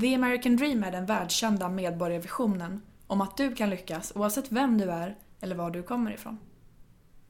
[0.00, 4.90] The American Dream är den världskända medborgarvisionen om att du kan lyckas oavsett vem du
[4.90, 6.38] är eller var du kommer ifrån.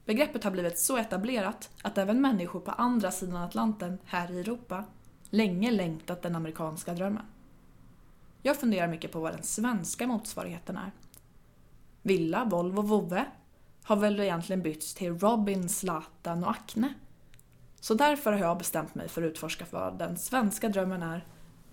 [0.05, 4.83] Begreppet har blivit så etablerat att även människor på andra sidan Atlanten, här i Europa,
[5.29, 7.25] länge längtat den amerikanska drömmen.
[8.41, 10.91] Jag funderar mycket på vad den svenska motsvarigheten är.
[12.01, 13.25] Villa, Volvo, Vove
[13.83, 16.93] har väl egentligen bytts till Robin, Zlatan och Acne.
[17.79, 21.25] Så därför har jag bestämt mig för att utforska vad den svenska drömmen är,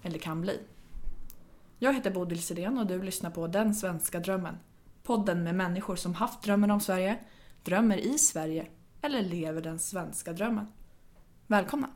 [0.02, 0.60] eller kan bli.
[1.78, 4.58] Jag heter Bodil Sidén och du lyssnar på Den svenska drömmen.
[5.02, 7.18] Podden med människor som haft drömmen om Sverige,
[7.64, 8.66] drömmer i Sverige
[9.02, 10.66] eller lever den svenska drömmen.
[11.46, 11.88] Välkomna!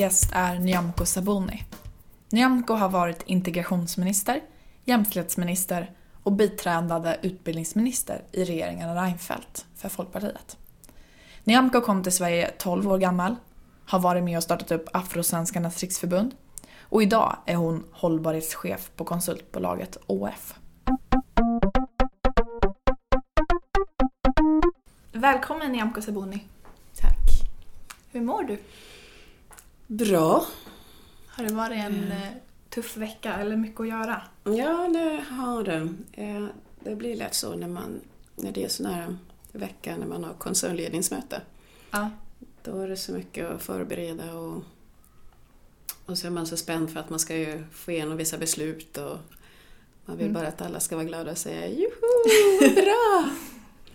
[0.00, 1.64] Gäst är Nyamko Sabuni.
[2.30, 4.40] Nyamko har varit integrationsminister,
[4.84, 5.90] jämställdhetsminister
[6.22, 10.56] och biträdande utbildningsminister i regeringen Reinfeldt för Folkpartiet.
[11.44, 13.36] Nyamko kom till Sverige 12 år gammal,
[13.86, 16.34] har varit med och startat upp Afrosvenskarnas riksförbund
[16.80, 20.54] och idag är hon hållbarhetschef på konsultbolaget ÅF.
[25.12, 26.44] Välkommen Nyamko Sabuni.
[26.94, 27.50] Tack.
[28.12, 28.58] Hur mår du?
[29.90, 30.46] Bra.
[31.26, 32.12] Har det varit en Mm.
[32.12, 32.28] eh,
[32.68, 34.22] tuff vecka eller mycket att göra?
[34.44, 35.88] Ja, det har det.
[36.12, 36.46] Eh,
[36.84, 38.00] Det blir lätt så när, man,
[38.36, 39.16] när det är sån här
[39.52, 41.40] vecka när man har koncernledningsmöte.
[41.90, 42.10] Ja.
[42.62, 44.62] Då är det så mycket att förbereda och,
[46.06, 48.96] och så är man så spänd för att man ska ju få igenom vissa beslut
[48.98, 49.18] och
[50.04, 50.32] man vill Mm.
[50.34, 53.28] bara att alla ska vara glada och säga Joho, bra!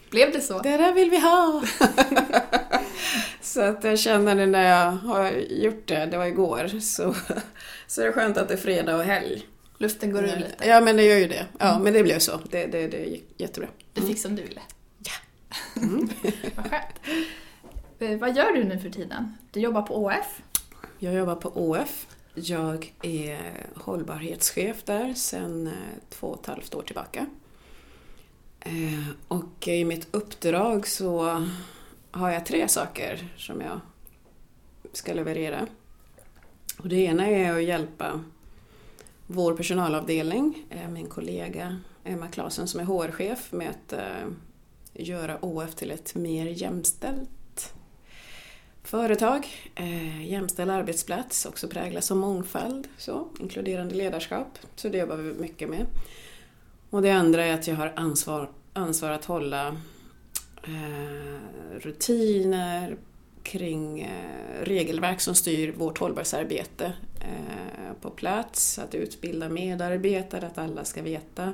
[0.09, 0.59] Blev det så?
[0.59, 1.63] Det där vill vi ha!
[3.45, 7.15] så att jag känner det när jag har gjort det, det var igår, så,
[7.87, 9.47] så är det skönt att det är fredag och helg.
[9.77, 10.67] Luften går ur lite.
[10.67, 11.45] Ja, men det gör ju det.
[11.59, 11.83] Ja, Mm.
[11.83, 12.39] men det blev så.
[12.51, 13.69] Det, det, det gick jättebra.
[13.93, 14.61] Du fick som du ville.
[14.99, 15.11] Ja.
[15.81, 16.09] Mm.
[16.55, 16.85] Vad skönt.
[17.99, 19.37] Eh, Vad gör du nu för tiden?
[19.51, 20.41] Du jobbar på ÅF.
[20.99, 22.07] Jag jobbar på ÅF.
[22.35, 23.39] Jag är
[23.75, 25.73] hållbarhetschef där sedan eh,
[26.09, 27.25] två och ett halvt år tillbaka.
[28.59, 31.45] Eh, Och i mitt uppdrag så
[32.15, 33.79] har jag tre saker som jag
[34.93, 35.67] ska leverera.
[36.77, 38.23] Och det ena är att hjälpa
[39.27, 44.27] vår personalavdelning, eh, min kollega Emma Klasen som är HR-chef med att eh,
[44.93, 47.73] göra ÅF till ett mer jämställt
[48.83, 49.47] företag.
[49.75, 54.59] Eh, jämställd arbetsplats, också präglas av mångfald, så, inkluderande ledarskap.
[54.75, 55.85] Så det jobbar vi mycket med.
[56.89, 59.77] Och det andra är att jag har ansvar, ansvar att hålla
[60.67, 62.97] Eh, rutiner
[63.43, 70.85] kring eh, regelverk som styr vårt hållbarhetsarbete eh, på plats, att utbilda medarbetare, att alla
[70.85, 71.53] ska veta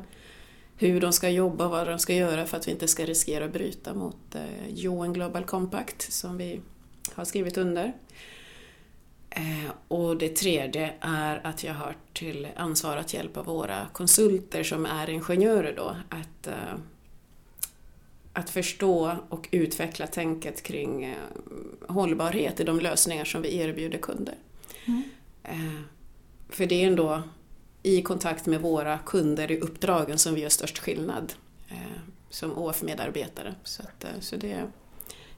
[0.77, 3.45] hur de ska jobba och vad de ska göra för att vi inte ska riskera
[3.45, 6.61] att bryta mot eh, UN Global Compact som vi
[7.13, 7.93] har skrivit under.
[9.29, 14.85] Eh, och det tredje är att jag har till ansvar att hjälpa våra konsulter som
[14.85, 16.75] är ingenjörer då att, eh,
[18.33, 21.17] att förstå och utveckla tänket kring eh,
[21.87, 24.35] hållbarhet i de lösningar som vi erbjuder kunder.
[24.85, 25.03] Mm.
[25.43, 25.81] Eh,
[26.49, 27.23] för det är ändå
[27.83, 31.33] i kontakt med våra kunder i uppdragen som vi gör störst skillnad
[31.69, 33.55] eh, som OF-medarbetare.
[33.63, 34.65] Så, att, så det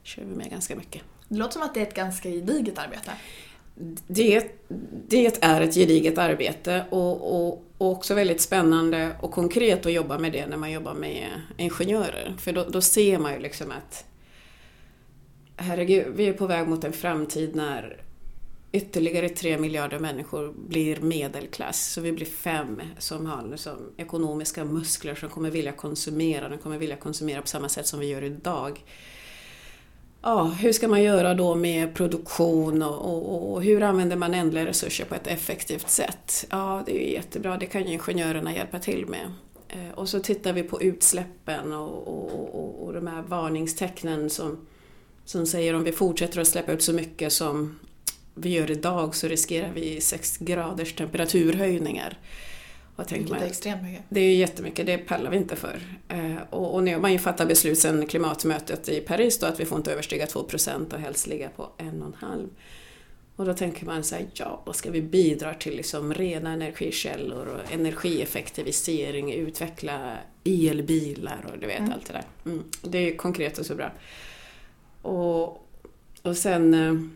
[0.02, 1.02] kör vi med ganska mycket.
[1.28, 3.12] Det låter som att det är ett ganska gediget arbete.
[4.06, 4.46] Det,
[5.08, 10.18] det är ett gediget arbete och, och, och också väldigt spännande och konkret att jobba
[10.18, 12.34] med det när man jobbar med ingenjörer.
[12.38, 14.04] För då, då ser man ju liksom att
[15.56, 18.00] herregud, vi är på väg mot en framtid när
[18.72, 21.92] ytterligare tre miljarder människor blir medelklass.
[21.92, 26.48] Så vi blir fem som har liksom ekonomiska muskler som kommer vilja konsumera.
[26.48, 28.80] De kommer vilja konsumera på samma sätt som vi gör idag.
[30.26, 34.66] Ja, hur ska man göra då med produktion och, och, och hur använder man ändliga
[34.66, 36.46] resurser på ett effektivt sätt?
[36.50, 39.32] Ja, det är ju jättebra, det kan ju ingenjörerna hjälpa till med.
[39.68, 44.66] Eh, och så tittar vi på utsläppen och, och, och, och de här varningstecknen som,
[45.24, 47.78] som säger om vi fortsätter att släppa ut så mycket som
[48.34, 52.18] vi gör idag så riskerar vi 6 graders temperaturhöjningar.
[52.96, 54.02] Vad tänker Vilket är extremt mycket.
[54.08, 55.80] Det är ju jättemycket, det pallar vi inte för.
[56.08, 59.60] Eh, och, och nu har man ju fattat beslut sedan klimatmötet i Paris då att
[59.60, 62.48] vi får inte överstiga 2% och helst ligga på 1,5.
[63.36, 67.46] Och då tänker man så här, ja, då ska vi bidra till liksom rena energikällor
[67.46, 71.92] och energieffektivisering, utveckla elbilar och du vet Mm.
[71.92, 72.24] allt det där.
[72.52, 72.64] Mm.
[72.82, 73.92] Det är konkret och så bra.
[75.02, 75.68] Och,
[76.22, 77.10] Och sen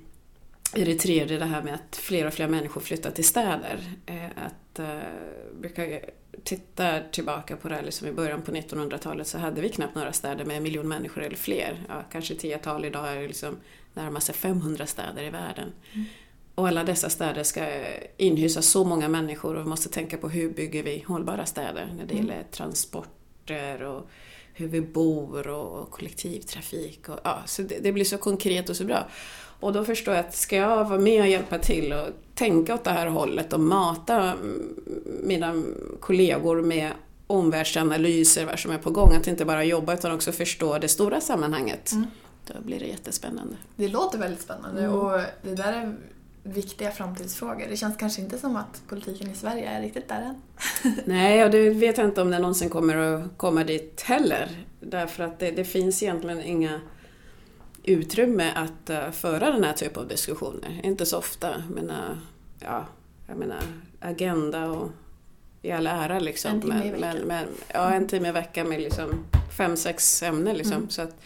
[0.75, 3.79] är det tredje det här med att fler och fler människor flyttar till städer.
[4.07, 4.99] Eh, att, eh,
[5.61, 6.01] brukar
[6.45, 10.13] titta tillbaka på det här, liksom i början på 1900-talet så hade vi knappt några
[10.13, 11.85] städer med en miljon människor eller fler.
[11.89, 13.57] Ja, kanske tiotal, idag är det liksom
[13.95, 15.73] närmar sig 500 städer i världen.
[15.93, 16.07] Mm.
[16.55, 17.67] Och alla dessa städer ska
[18.17, 22.07] inhysa så många människor och vi måste tänka på hur bygger vi hållbara städer när
[22.07, 22.27] det mm.
[22.27, 24.09] gäller transporter och
[24.55, 27.09] hur vi bor och kollektivtrafik.
[27.09, 29.09] Och, ja, så det, det, blir så konkret och så bra.
[29.61, 32.85] Och då förstår jag att ska jag vara med och hjälpa till och tänka åt
[32.85, 34.35] det här hållet och mata
[35.23, 35.63] mina
[36.01, 36.93] kollegor med
[37.27, 41.21] omvärldsanalyser, vad som är på gång, att inte bara jobba utan också förstå det stora
[41.21, 41.93] sammanhanget.
[41.93, 42.07] Mm.
[42.47, 43.57] Då blir det jättespännande.
[43.77, 44.95] Det låter väldigt spännande mm.
[44.95, 45.97] och det där är
[46.43, 47.67] viktiga framtidsfrågor.
[47.71, 50.43] Det känns kanske inte som att politiken i Sverige är riktigt där än.
[51.05, 54.49] Nej, och det vet jag inte om det någonsin kommer att komma dit heller.
[54.81, 56.81] Därför att det, det finns egentligen inga
[57.89, 60.81] utrymme att uh, föra den här typen av diskussioner.
[60.83, 61.63] Inte så ofta.
[61.71, 62.19] Men, uh,
[62.61, 62.87] ja,
[63.27, 63.63] jag menar,
[64.01, 64.91] agenda och
[65.63, 66.51] i all ära liksom.
[66.51, 67.01] En timme i veckan.
[67.01, 69.25] Men, men, ja, en timme i veckan med liksom
[69.57, 70.77] fem, sex ämnen liksom.
[70.77, 70.91] Mm.
[70.91, 71.21] Så att,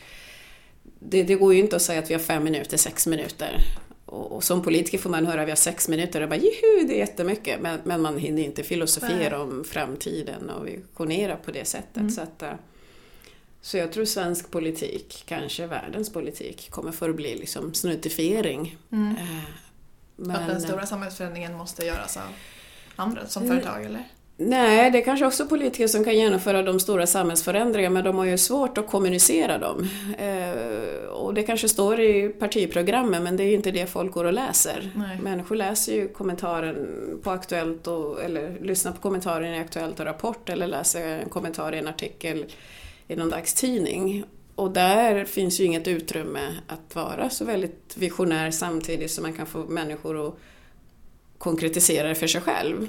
[0.99, 3.59] det, det, går ju inte att säga att vi har fem minuter, sex minuter.
[4.07, 6.87] Och, och, som politiker får man höra att vi har sex minuter och bara juhu,
[6.87, 7.61] det är jättemycket.
[7.61, 9.47] Men, men man hinner inte filosofera Nej.
[9.47, 11.97] om framtiden och visionera på det sättet.
[11.97, 12.11] Mm.
[12.11, 12.53] Så, att, eh,
[13.65, 18.77] så jag tror svensk politik, kanske världens politik, kommer förbli liksom snutifiering.
[18.93, 19.15] Mm.
[20.17, 22.23] Men, att den stora samhällsförändringen måste göras av
[22.97, 24.05] andra, som företag eller?
[24.37, 28.25] Nej, det är kanske också politiker som kan genomföra de stora samhällsförändringarna men de har
[28.25, 29.89] ju svårt att kommunicera dem.
[30.19, 34.33] Eh, och det kanske står i partiprogrammen men det är inte det folk går och
[34.33, 34.91] läser.
[34.95, 35.19] Nej.
[35.21, 36.87] Människor läser ju kommentaren
[37.23, 41.75] på Aktuellt och, eller lyssnar på kommentaren i Aktuellt och Rapport eller läser en kommentar
[41.75, 42.45] i en artikel
[43.09, 44.25] i någon dagstidning.
[44.55, 49.47] Och där finns ju inget utrymme att vara så väldigt visionär samtidigt som man kan
[49.47, 50.35] få människor att
[51.39, 52.89] konkretisera det för sig själv.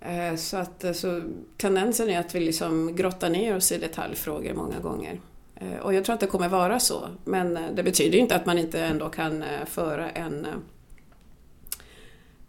[0.00, 1.22] Eh, så att eh, så
[1.56, 5.20] tendensen är att vi liksom grottar ner oss i detaljfrågor många gånger.
[5.56, 7.08] Eh, och jag tror att det kommer vara så.
[7.24, 10.46] Men det betyder inte att man inte ändå kan föra en,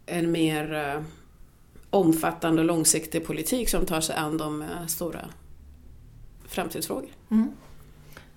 [0.06, 1.02] en mer
[1.90, 5.20] omfattande och långsiktig politik som tar sig an de stora
[6.48, 7.10] framtidsfrågor.
[7.30, 7.52] Mm.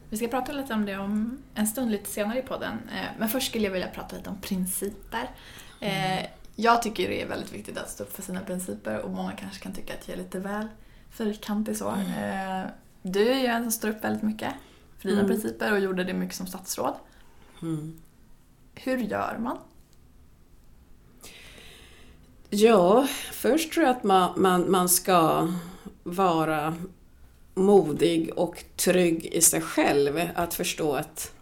[0.09, 2.77] Vi ska prata lite om det om en stund lite senare i podden.
[3.19, 5.29] Men först skulle jag vilja prata lite om principer.
[5.79, 6.25] Mm.
[6.55, 9.63] Jag tycker det är väldigt viktigt att stå upp för sina principer och många kanske
[9.63, 10.67] kan tycka att jag är lite väl
[11.11, 11.89] fyrkantig så.
[11.89, 12.63] Mm.
[12.63, 12.67] Eh,
[13.01, 14.53] du är ju en som står upp väldigt mycket
[14.99, 15.31] för dina mm.
[15.31, 16.93] principer och gjorde det mycket som statsråd.
[17.61, 18.01] Mm.
[18.75, 19.57] Hur gör man?
[22.49, 25.47] Ja, först tror jag att man, man, man ska
[26.03, 26.75] vara
[27.53, 30.21] modig och trygg i sig själv.
[30.35, 31.33] Att förstå att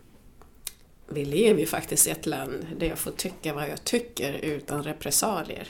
[1.07, 4.83] vi lever ju faktiskt i ett land där jag får tycka vad jag tycker utan
[4.83, 5.67] repressalier.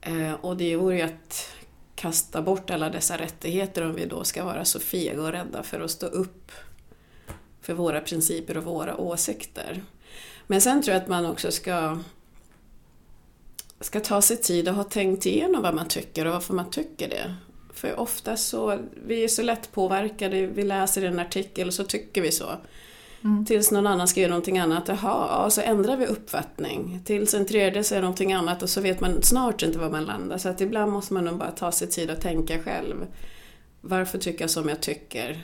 [0.00, 1.48] Eh, och det vore ju att
[1.94, 5.80] kasta bort alla dessa rättigheter om vi då ska vara så fega och rädda för
[5.80, 6.52] att stå upp
[7.60, 9.82] för våra principer och våra åsikter.
[10.46, 11.98] Men sen tror jag att man också ska,
[13.80, 17.08] ska ta sig tid och ha tänkt igenom vad man tycker och varför man tycker
[17.08, 17.34] det.
[17.74, 22.22] För ofta så, vi är så lätt påverkade, vi läser en artikel och så tycker
[22.22, 22.50] vi så.
[23.24, 23.44] Mm.
[23.44, 27.00] Tills någon annan göra någonting annat, jaha, ja, så ändrar vi uppfattning.
[27.04, 30.38] Tills en tredje säger någonting annat och så vet man snart inte var man landar.
[30.38, 33.06] Så att ibland måste man nog bara ta sig tid att tänka själv.
[33.80, 35.42] Varför tycker jag som jag tycker?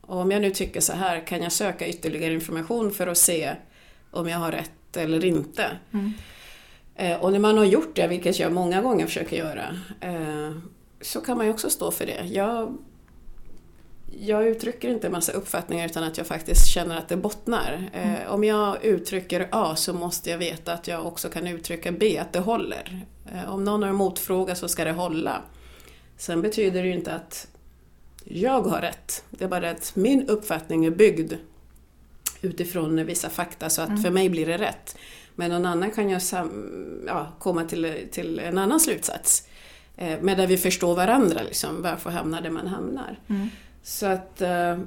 [0.00, 3.54] Och om jag nu tycker så här, kan jag söka ytterligare information för att se
[4.10, 5.66] om jag har rätt eller inte?
[5.92, 6.12] Mm.
[6.94, 10.52] Eh, och när man har gjort det, vilket jag många gånger försöker göra, eh,
[11.00, 12.24] så kan man ju också stå för det.
[12.26, 12.78] Jag
[14.20, 17.90] jag uttrycker inte en massa uppfattningar utan att jag faktiskt känner att det bottnar.
[17.92, 18.32] Eh, mm.
[18.32, 22.32] om jag uttrycker A så måste jag veta att jag också kan uttrycka B, att
[22.32, 23.06] det håller.
[23.32, 25.42] Eh, om någon har en motfråga så ska det hålla.
[26.16, 27.48] Sen betyder det ju inte att
[28.24, 29.24] jag har rätt.
[29.30, 31.32] Det är bara att min uppfattning är byggd
[32.40, 34.02] utifrån vissa fakta så att mm.
[34.02, 34.96] för mig blir det rätt.
[35.34, 36.20] Men någon annan kan ju
[37.06, 39.48] ja, komma till, till en annan slutsats.
[39.98, 43.20] Eh, men där vi förstår varandra, liksom, varför hamnar där man hamnar.
[43.28, 43.48] Mm.
[43.82, 44.78] Så att, eh,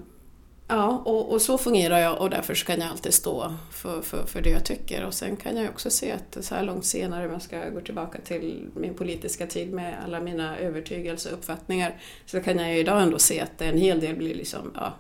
[0.67, 4.41] ja, och, och, så fungerar jag och därför kan jag alltid stå för, för, för
[4.41, 5.05] det jag tycker.
[5.05, 7.81] Och sen kan jag också se att så här långt senare, om jag ska gå
[7.81, 12.79] tillbaka till min politiska tid med alla mina övertygelser och uppfattningar, så kan jag ju
[12.79, 14.93] idag ändå se att en hel del blir liksom, ja,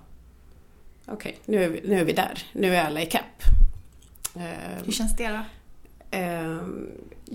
[1.05, 3.43] okej, okay, nu, nu är vi där, nu är alla i kapp.
[4.85, 5.39] Hur känns det då?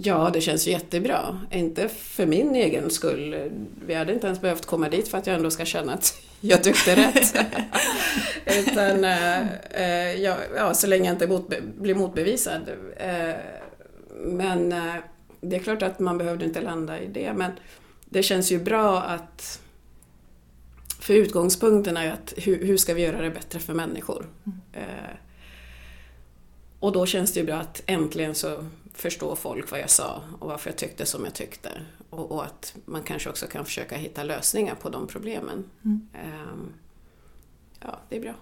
[0.02, 1.40] Ja, det känns jättebra.
[1.50, 3.50] Inte för min egen skull.
[3.86, 6.64] Vi hade inte ens behövt komma dit för att jag ändå ska känna att jag
[6.64, 7.36] tyckte rätt.
[8.58, 12.62] Utan, eh, ja, ja, så länge jag inte motbe blir motbevisad.
[12.96, 13.34] Eh,
[14.24, 14.94] men eh,
[15.40, 17.32] det är klart att man behövde inte landa i det.
[17.32, 17.52] Men
[18.04, 19.60] det känns ju bra att...
[21.00, 24.26] För utgångspunkten är ju att hur, hur ska vi göra det bättre för människor?
[24.46, 24.56] Mm.
[26.80, 28.64] Och då känns det ju bra att äntligen så
[28.96, 31.70] förstår folk vad jag sa och varför jag tyckte som jag tyckte.
[32.10, 35.64] Och, och att man kanske också kan försöka hitta lösningar på de problemen.
[35.84, 36.08] Mm.
[36.14, 36.72] Ehm,
[37.80, 38.34] ja, det är bra.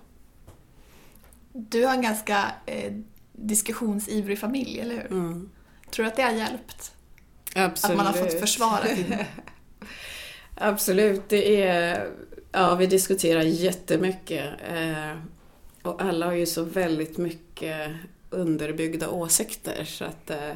[1.53, 2.93] Du har en ganska eh,
[3.33, 5.07] diskussionsivrig familj, eller hur?
[5.11, 5.51] Mm.
[5.91, 6.93] Tror du att det har hjälpt?
[7.55, 7.91] Absolut.
[7.91, 9.15] Att man har fått försvara sin...
[10.55, 12.11] Absolut, det är...
[12.53, 14.55] Ja, vi diskuterar jättemycket.
[14.69, 15.19] Eh,
[15.83, 17.91] och alla har ju så väldigt mycket
[18.35, 20.53] underbyggda åsikter så att eh,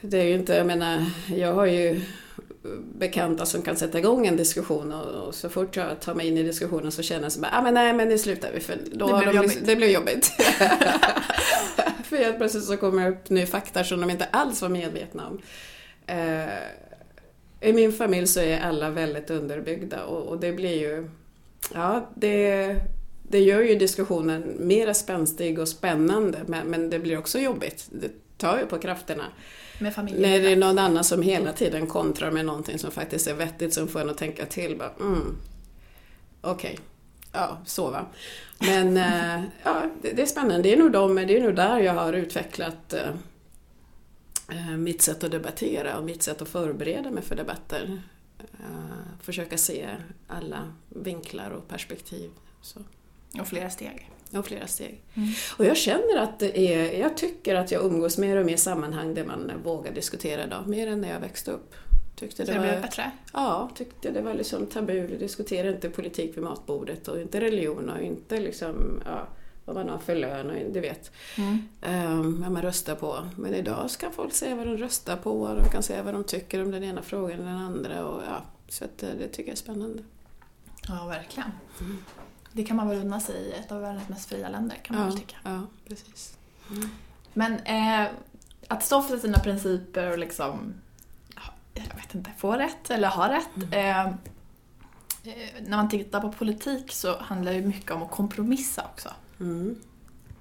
[0.00, 1.04] det är ju inte, jag menar,
[1.36, 2.00] jag har ju
[2.98, 6.38] bekanta som kan sätta igång en diskussion och, och så fort jag tar mig in
[6.38, 8.78] i diskussionen så känner jag så bara, ah, men nej men nu slutar vi för
[8.92, 9.66] då Det blev de, jobbigt.
[9.66, 10.26] det blev jobbigt.
[12.04, 15.26] för helt plötsligt så kommer det upp ny fakta som de inte alls var medvetna
[15.28, 15.40] om.
[16.06, 16.48] Eh,
[17.60, 21.08] I min familj så är alla väldigt underbyggda och, och det blir ju,
[21.74, 22.76] ja det,
[23.32, 27.88] det gör ju diskussionen mer spänstig och spännande men, men det blir också jobbigt.
[27.90, 29.24] Det tar ju på krafterna.
[29.80, 33.74] När det är någon annan som hela tiden kontrar med någonting som faktiskt är vettigt
[33.74, 34.76] som får en att tänka till.
[34.78, 35.36] Bara, mm,
[36.40, 36.78] Okej,
[37.32, 38.06] ja så va.
[38.58, 40.62] Men eh, ja, det, det är spännande.
[40.62, 45.30] Det är, nog de, det är nog där jag har utvecklat eh, mitt sätt att
[45.30, 48.02] debattera och mitt sätt att förbereda mig för debatter.
[48.38, 49.88] Eh, försöka se
[50.28, 52.30] alla vinklar och perspektiv.
[52.62, 52.80] Så.
[53.40, 54.10] Och flera steg.
[54.32, 55.02] Och flera steg.
[55.14, 55.28] Mm.
[55.58, 58.58] Och jag känner att det är, jag tycker att jag umgås mer och mer i
[58.58, 61.74] sammanhang där man vågar diskutera idag, mer än när jag växte upp.
[62.16, 63.10] Tyckte det det blev var, bättre?
[63.32, 67.90] ja, tyckte det var liksom tabu, vi diskuterade inte politik vid matbordet och inte religion
[67.90, 69.28] och inte liksom, ja,
[69.64, 71.68] vad man har för lön och du vet, Mm.
[72.18, 73.16] um, vad man röstar på.
[73.36, 76.24] Men idag ska folk säga vad de röstar på och de kan säga vad de
[76.24, 79.52] tycker om den ena frågan eller den andra och ja, så eh, det tycker jag
[79.52, 80.02] är spännande.
[80.88, 81.50] Ja, verkligen.
[81.80, 81.98] Mm.
[82.52, 85.04] Det kan man väl unna sig i ett av världens mest fria länder, kan man
[85.04, 85.36] ja, väl tycka.
[85.42, 86.36] ja, precis.
[87.32, 88.10] Men eh,
[88.68, 90.74] att stå för sina principer och liksom,
[91.34, 91.42] ja,
[91.74, 93.72] jag vet inte, få rätt eller ha rätt.
[93.72, 94.12] Eh, eh,
[95.66, 99.08] när man tittar på politik så handlar det mycket om att kompromissa också.
[99.40, 99.76] Mm.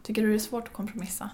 [0.03, 1.29] Tycker du det är svårt att kompromissa?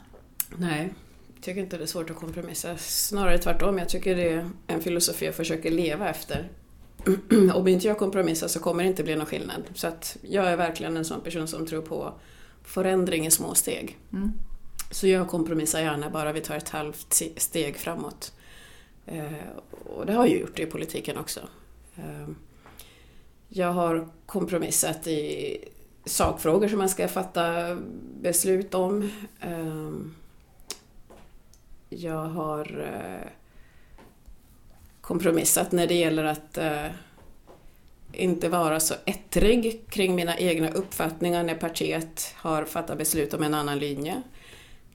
[0.57, 0.93] Nej,
[1.35, 2.77] jag tycker inte det är svårt att kompromissa.
[2.77, 6.49] Snarare tvärtom, jag tycker det är en filosofi jag försöker leva efter.
[7.53, 9.63] Om inte jag kompromissar så kommer det inte bli någon skillnad.
[9.73, 12.13] Så att jag är verkligen en sån person som tror på
[12.63, 13.97] förändring i små steg.
[14.13, 14.31] Mm.
[14.91, 18.33] Så jag kompromissar gärna bara vi tar ett halvt steg framåt.
[19.05, 19.47] Eh,
[19.85, 21.39] och det har jag gjort i politiken också.
[21.95, 22.29] Eh,
[23.49, 25.57] jag har kompromissat i
[26.05, 27.77] sakfrågor som man ska fatta
[28.21, 29.11] beslut om.
[29.39, 29.91] Eh,
[31.89, 32.91] jag har
[35.07, 36.85] kompromissat när det gäller att eh,
[38.13, 43.53] inte vara så ettrig kring mina egna uppfattningar när partiet har fattat beslut om en
[43.53, 44.21] annan linje.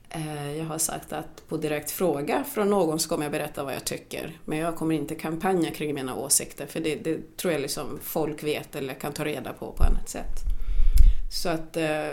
[0.09, 3.73] Eh, Jag har sagt att på direkt fråga från någon så kommer jag berätta vad
[3.73, 4.37] jag tycker.
[4.45, 8.43] Men jag kommer inte kampanja kring mina åsikter för det, det tror jag liksom folk
[8.43, 10.35] vet eller kan ta reda på på annat sätt.
[11.31, 12.07] Så att eh,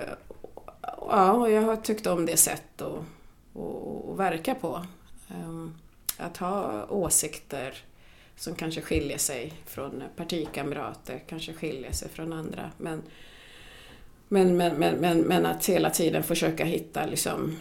[1.09, 4.87] ja, jag har tyckt om det sätt att, att, att verka på.
[5.31, 5.67] Eh,
[6.19, 7.75] att ha åsikter
[8.41, 12.71] som kanske skiljer sig från partikamrater, kanske skiljer sig från andra.
[12.79, 13.03] Men,
[14.29, 17.57] men, men, men, men, men att hela tiden försöka hitta liksom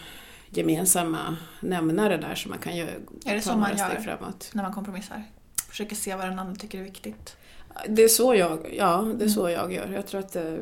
[0.50, 2.90] gemensamma nämnare där som man kan göra,
[3.26, 3.96] Är det så man gör?
[3.96, 4.50] framåt.
[4.54, 5.24] När man kompromissar?
[5.70, 7.38] Försöker se vad den andra tycker är viktigt.
[7.88, 9.30] Det är så jag, ja, det är Mm.
[9.30, 9.88] så jag gör.
[9.94, 10.60] Jag tror att det,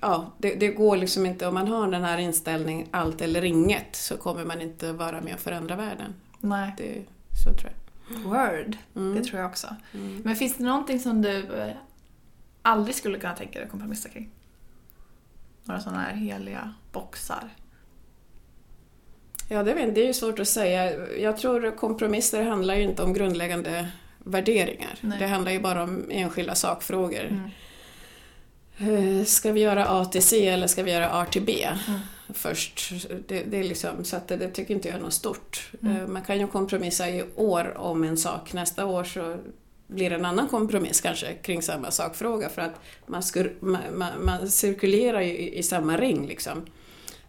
[0.00, 3.96] ja, det, det går liksom inte, om man har den här inställningen allt eller inget
[3.96, 6.14] så kommer man inte vara med och förändra världen.
[6.40, 6.74] Nej.
[6.78, 7.02] Det,
[7.44, 7.83] så tror jag.
[8.08, 8.76] Word.
[8.96, 9.14] Mm.
[9.14, 9.76] Det tror jag också.
[9.94, 10.20] Mm.
[10.24, 11.72] Men finns det någonting som du eh,
[12.62, 14.30] aldrig skulle kunna tänka dig att kompromissa kring?
[15.64, 17.48] Några sådana här heliga boxar?
[19.48, 21.06] Ja, det, vet, jag, det är ju svårt att säga.
[21.18, 24.98] Jag tror kompromisser handlar ju inte om grundläggande värderingar.
[25.00, 25.18] Nej.
[25.18, 27.24] Det handlar ju bara om enskilda sakfrågor.
[28.78, 29.18] Mm.
[29.18, 32.00] Eh, Ska vi göra A till C eller ska vi göra A till B Mm.
[32.28, 32.92] Först?
[33.26, 35.70] Det, det är liksom, så att det, det tycker inte jag är något stort.
[35.82, 35.96] Mm.
[35.96, 38.52] Eh, Man kan ju kompromissa i år om en sak.
[38.52, 39.36] Nästa år så
[39.86, 44.50] blir en annan kompromiss kanske kring samma sakfråga för att man, skur, man, man, man
[44.50, 46.66] cirkulerar ju i, i samma ring liksom.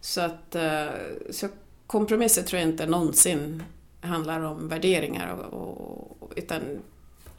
[0.00, 0.86] Så att eh,
[1.30, 1.48] så
[1.86, 3.62] kompromisser tror jag inte någonsin
[4.00, 6.60] handlar om värderingar och, och, utan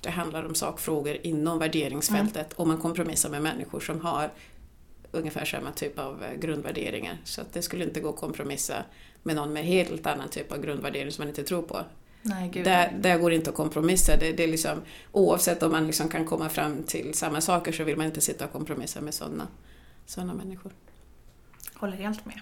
[0.01, 4.31] det handlar om sakfrågor inom värderingsfältet och man kompromissar med människor som har
[5.11, 7.17] ungefär samma typ av eh, grundvärderingar.
[7.23, 8.83] Så att det skulle inte gå att kompromissa
[9.23, 11.79] med någon med helt annan typ av grundvärdering som man inte tror på.
[12.21, 12.65] Nej, gud.
[12.65, 14.17] Där, där går det inte att kompromissa.
[14.17, 17.83] Det, det är liksom, oavsett om man liksom kan komma fram till samma saker så
[17.83, 19.47] vill man inte sitta och kompromissa med sådana
[20.05, 20.71] såna människor.
[21.73, 22.39] Håller helt med.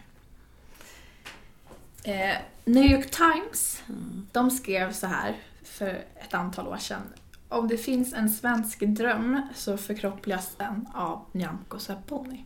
[2.04, 4.28] Eh, New York Times, Mm.
[4.32, 7.02] de skrev så här för ett antal år sedan.
[7.50, 12.46] Om det finns en svensk dröm så förkroppsligas den av Nyamko Sabuni.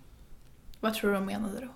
[0.79, 1.67] Vad tror du de menade då?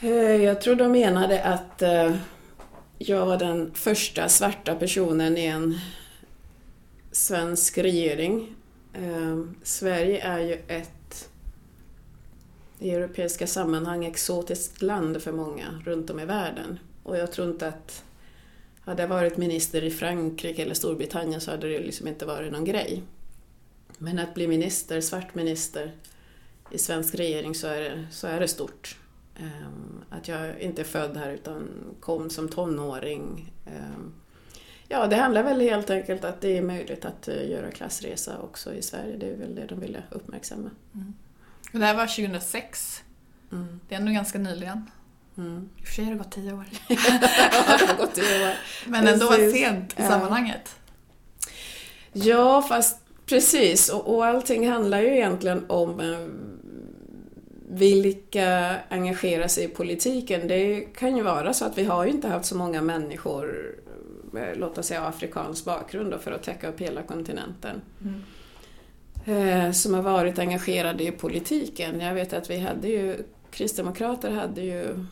[0.00, 2.16] Eh, jag tror de menade att eh,
[2.98, 5.78] jag var den första svarta personen i en
[7.12, 8.54] svensk regering.
[8.92, 11.28] Eh, Sverige är ju ett
[12.78, 16.78] i europeiska sammanhang exotiskt land för många runt om i världen.
[17.02, 18.04] Och jag tror inte att
[18.80, 22.64] hade jag varit minister i Frankrike eller Storbritannien så hade det liksom inte varit någon
[22.64, 23.02] grej.
[23.98, 25.92] Men att bli minister, svart minister
[26.70, 28.96] i svensk regering så är det, så är det stort.
[29.38, 31.68] Ehm, Att jag inte är född här utan
[32.00, 33.52] kom som tonåring.
[33.66, 34.12] Ehm,
[34.88, 38.74] Ja, det handlar väl helt enkelt att det är möjligt att eh, göra klassresa också
[38.74, 39.16] i Sverige.
[39.16, 40.70] Det är väl det de ville uppmärksamma.
[41.72, 43.02] Det här var 2006.
[43.52, 43.80] Mm.
[43.88, 44.90] Det är ändå ganska nyligen.
[45.36, 45.68] Mm.
[45.78, 46.64] I och för sig har det gått tio år.
[47.98, 48.18] gått.
[48.86, 49.52] Men ändå Precis.
[49.52, 50.08] sent i Ja.
[50.08, 50.76] sammanhanget.
[52.12, 53.88] Ja, fast precis.
[53.88, 56.26] Och, och allting handlar ju egentligen om eh,
[57.68, 60.48] vilka engagerar sig i politiken.
[60.48, 63.74] Det kan ju vara så att vi har ju inte haft så många människor,
[64.36, 67.80] eh, låt oss säga afrikansk bakgrund då, för att täcka upp hela kontinenten.
[68.04, 69.48] Mm.
[69.48, 72.00] eh, som har varit engagerade i politiken.
[72.00, 73.16] Jag vet att vi hade ju,
[73.50, 75.04] Kristdemokrater hade ju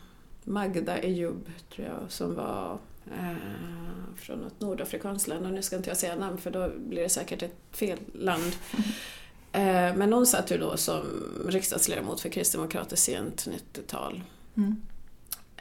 [0.43, 3.35] Magda Ejub, tror jag, som var eh,
[4.15, 5.45] från något nordafrikanskt land.
[5.45, 8.55] Och nu ska inte jag säga namn för då blir det säkert ett fel land.
[9.55, 11.03] Eh, men hon satt ju då som
[11.47, 14.21] riksdagsledamot för Kristdemokrater sent 90-tal.
[14.57, 14.81] Mm.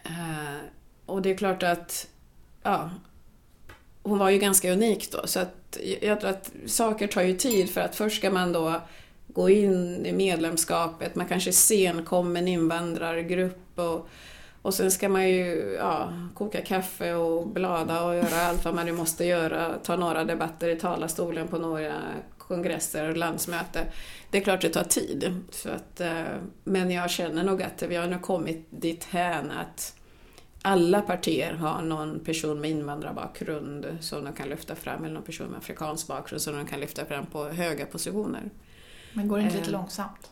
[0.04, 0.61] Eh,
[1.07, 2.09] och det är klart att
[2.62, 2.90] ja,
[4.02, 5.26] hon var ju ganska unik då.
[5.26, 8.80] Så att jag tror att saker tar ju tid för att först ska man då
[9.26, 14.09] gå in i medlemskapet, man kanske senkommen invandrargrupp och,
[14.64, 18.87] och sen ska man ju ja, koka kaffe och blada och göra allt vad man
[18.87, 21.92] nu måste göra, ta några debatter i talarstolen på några
[22.38, 23.87] kongresser och landsmöte.
[24.31, 25.40] Det är klart det tar tid.
[25.50, 26.22] Så att, eh,
[26.64, 29.96] men jag känner nog att vi har nu kommit dithän att
[30.62, 35.46] alla partier har någon person med invandrarbakgrund som de kan lyfta fram, eller någon person
[35.46, 38.50] med afrikansk bakgrund som de kan lyfta fram på höga positioner.
[39.12, 39.72] Men går det inte lite Eh.
[39.72, 40.31] långsamt?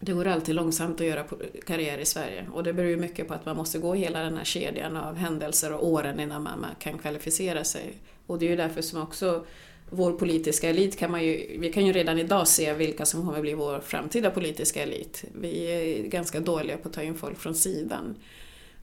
[0.00, 1.24] Det går alltid långsamt att göra
[1.66, 4.36] karriär i Sverige och det beror ju mycket på att man måste gå hela den
[4.36, 7.92] här kedjan av händelser och åren innan man kan kvalificera sig.
[8.26, 9.44] Och det är ju därför som också
[9.90, 13.40] vår politiska elit kan man ju, vi kan ju redan idag se vilka som kommer
[13.40, 15.24] bli vår framtida politiska elit.
[15.40, 18.14] Vi är ganska dåliga på att ta in folk från sidan.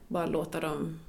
[0.08, 1.00] Bara låta dem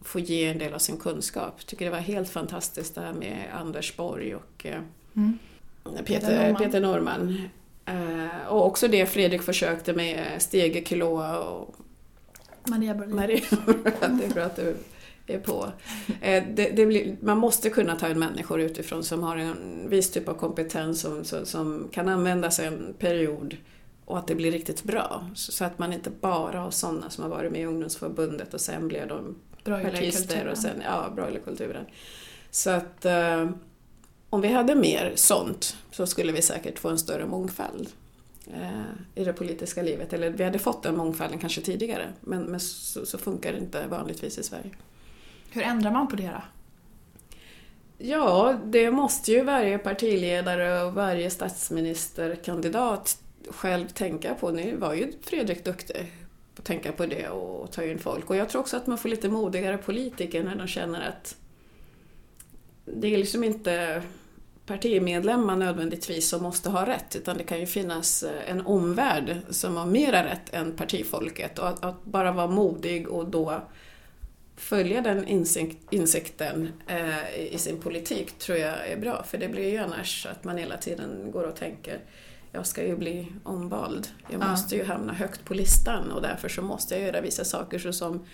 [0.00, 1.66] få ge en del av sin kunskap.
[1.66, 4.80] Tycker det var helt fantastiskt det här med Anders Borg och eh,
[5.16, 5.38] Mm.
[6.04, 6.56] Peter, Peter Norman.
[6.56, 7.48] Peter Norman.
[7.86, 11.74] Eh, och också det Fredrik försökte med Stege Kiloa och
[12.68, 13.16] Maria Berlin.
[13.16, 13.40] Maria.
[14.18, 14.76] det är bra att du
[15.26, 15.72] är på.
[16.20, 20.10] Eh, det, det blir, man måste kunna ta in människor utifrån som har en viss
[20.10, 23.56] typ av kompetens som, som, som kan användas en period
[24.04, 25.26] och att det blir riktigt bra.
[25.34, 28.60] Så, så att man inte bara har sådana som har varit med i ungdomsförbundet och
[28.60, 30.52] sen blir de Broiler artister kulturen.
[30.52, 31.84] och sen, ja, broilerkulturen.
[32.50, 33.50] Så att eh,
[34.30, 37.88] om vi hade mer sånt så skulle vi säkert få en större mångfald
[38.46, 38.80] eh,
[39.14, 40.12] i det politiska livet.
[40.12, 43.86] Eller vi hade fått den mångfalden kanske tidigare, men, men så, så funkar det inte
[43.86, 44.70] vanligtvis i Sverige.
[45.50, 46.42] Hur ändrar man på det då?
[47.98, 54.50] Ja, det måste ju varje partiledare och varje statsministerkandidat själv tänka på.
[54.50, 56.12] Nu var ju Fredrik duktig
[56.54, 58.30] på att tänka på det och ta in folk.
[58.30, 61.36] Och jag tror också att man får lite modigare politiker när de känner att
[62.86, 64.02] det är liksom inte
[64.66, 69.86] partimedlemmar nödvändigtvis som måste ha rätt utan det kan ju finnas en omvärld som har
[69.86, 73.62] mera rätt än partifolket och att, att bara vara modig och då
[74.56, 79.70] följa den insikt, insikten eh, i sin politik tror jag är bra för det blir
[79.70, 81.98] ju annars att man hela tiden går och tänker
[82.52, 84.08] jag ska ju bli omvald.
[84.30, 84.50] Jag Ja.
[84.50, 87.92] måste ju hamna högt på listan och därför så måste jag göra vissa saker så
[87.92, 88.26] som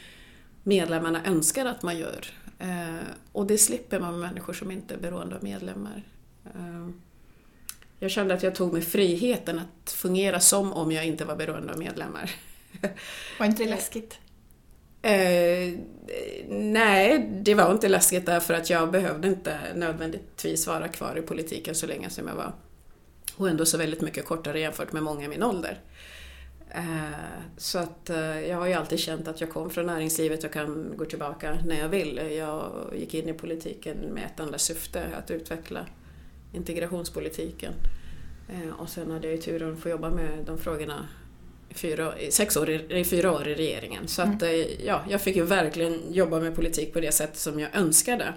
[0.62, 2.26] medlemmarna önskar att man gör.
[2.62, 6.03] Eh, och det slipper man med människor som inte är beroende av medlemmar.
[6.44, 6.88] Eh,
[7.98, 11.72] jag kände att jag tog mig friheten att fungera som om jag inte var beroende
[11.72, 12.31] av medlemmar.
[13.38, 14.18] Var inte det läskigt?
[15.03, 15.79] Eh,
[16.48, 21.75] nej, det var inte läskigt därför att jag behövde inte nödvändigtvis vara kvar i politiken
[21.75, 22.53] så länge som jag var.
[23.37, 25.81] Och ändå så väldigt mycket kortare jämfört med många i min ålder.
[26.74, 26.82] Eh,
[27.56, 30.92] så att eh, jag har ju alltid känt att jag kom från näringslivet och kan
[30.96, 32.16] gå tillbaka när jag vill.
[32.37, 35.87] Jag gick in i politiken med ett enda syfte, att utveckla
[36.52, 37.72] integrationspolitiken.
[38.48, 41.08] Eh, och sen hade jag ju turen att få jobba med de frågorna
[41.68, 44.08] i fyra, sex år i, fyra år i regeringen.
[44.08, 44.66] Så att mm.
[44.85, 48.35] ja, jag fick ju verkligen jobba med politik på det sätt som jag önskade.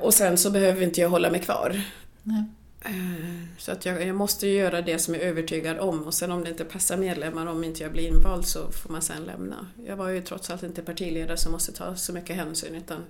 [0.00, 1.80] Och sen så behöver inte jag hålla mig kvar.
[2.22, 2.44] Nej.
[2.86, 6.32] Eh, så att jag, jag, måste göra det som jag är övertygad om och sen
[6.32, 9.68] om det inte passar medlemmar, om inte jag blir invald så får man sen lämna.
[9.86, 13.04] Jag var ju trots allt inte partiledare som måste ta så mycket hänsyn utan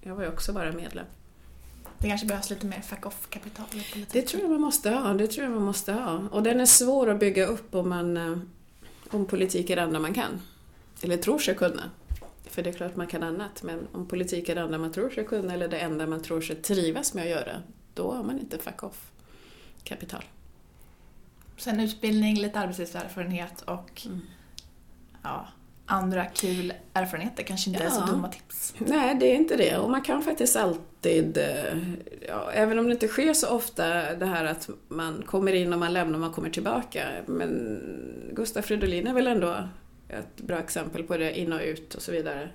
[0.00, 1.06] jag var ju också bara medlem.
[1.98, 4.06] Det kanske behövs lite mer fuck-off-kapital i politiken?
[4.12, 6.28] Det tror jag man måste ha, det tror jag man måste ha.
[6.30, 8.38] Och den är svår att bygga upp om, man, eh,
[9.10, 10.40] om politik är det enda man kan.
[11.02, 11.90] Eller tror sig kunna.
[12.44, 15.10] För det är klart man kan annat, men om politik är det enda man tror
[15.10, 17.62] sig kunna eller det enda man tror sig trivas med att göra,
[17.94, 19.10] då har man inte fuck-off
[19.84, 20.24] kapital.
[21.56, 24.20] Sen utbildning, lite arbetslivserfarenhet och mm.
[25.22, 25.48] ja,
[25.86, 27.90] andra kul erfarenheter kanske inte ja.
[27.90, 28.74] är så dumma tips.
[28.78, 29.78] Nej, det är inte det.
[29.78, 31.78] Och man kan faktiskt alltid, eh,
[32.28, 35.78] ja, även om det inte sker så ofta, det här att man kommer in och
[35.78, 37.06] man lämnar och man kommer tillbaka.
[37.26, 37.80] Men
[38.32, 39.68] Gustaf Fridolin är väl ändå
[40.08, 42.50] ett bra exempel på det, in och ut och så vidare.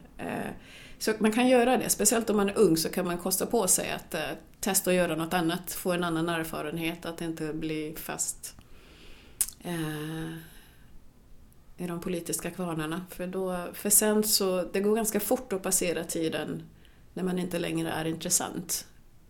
[0.99, 3.67] Så man kan göra det, speciellt om man är ung så kan man kosta på
[3.67, 4.21] sig att eh,
[4.59, 8.55] testa att göra något annat, få en annan erfarenhet, att inte bli fast
[9.63, 10.29] eh,
[11.77, 13.05] i de politiska kvarnarna.
[13.09, 16.63] För, då, för sen så, det går ganska fort att passera tiden
[17.13, 18.87] när man inte längre är intressant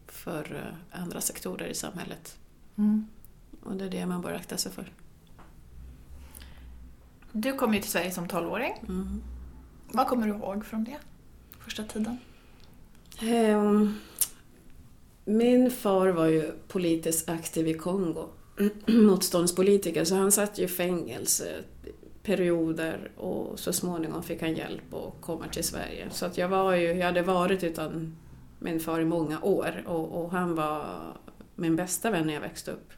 [0.08, 2.38] för eh, andra sektorer i samhället.
[2.78, 3.08] Mm.
[3.64, 4.92] Och det är det man bör akta sig för.
[7.32, 8.74] Du kom ju till Sverige som 12-åring.
[8.88, 9.22] Mm.
[9.92, 10.98] Vad kommer du ihåg från det?
[11.66, 12.18] Första tiden?
[13.22, 14.00] Um,
[15.26, 18.30] min far var ju politiskt aktiv i Kongo,
[18.86, 21.48] motståndspolitiker, så han satt ju i fängelse
[22.24, 26.08] perioder och så småningom fick han hjälp att komma till Sverige.
[26.12, 28.18] Så att jag, var ju, jag hade varit utan
[28.60, 31.00] min far i många år och, och han var
[31.56, 32.92] min bästa vän när jag växte upp.